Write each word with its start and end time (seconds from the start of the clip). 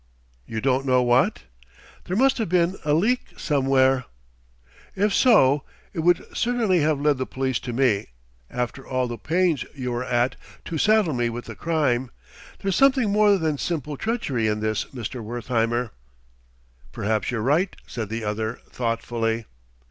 "You 0.47 0.61
don't 0.61 0.87
know 0.87 1.03
what?" 1.03 1.43
"There 2.05 2.17
must 2.17 2.39
have 2.39 2.49
been 2.49 2.75
a 2.83 2.95
leak 2.95 3.37
somewhere" 3.37 4.05
"If 5.05 5.13
so, 5.13 5.61
it 5.93 5.99
would 5.99 6.25
certainly 6.35 6.79
have 6.79 6.99
led 6.99 7.19
the 7.19 7.27
police 7.27 7.59
to 7.59 7.71
me, 7.71 8.07
after 8.49 8.83
all 8.87 9.07
the 9.07 9.19
pains 9.19 9.63
you 9.75 9.91
were 9.91 10.03
at 10.03 10.37
to 10.65 10.79
saddle 10.79 11.13
me 11.13 11.29
with 11.29 11.45
the 11.45 11.53
crime. 11.53 12.09
There's 12.61 12.75
something 12.75 13.11
more 13.11 13.37
than 13.37 13.59
simple 13.59 13.95
treachery 13.95 14.47
in 14.47 14.59
this, 14.59 14.85
Mr. 14.85 15.21
Wertheimer." 15.21 15.91
"Perhaps 16.91 17.29
you're 17.29 17.43
right," 17.43 17.75
said 17.85 18.09
the 18.09 18.23
other 18.23 18.57
thoughtfully. 18.71 19.45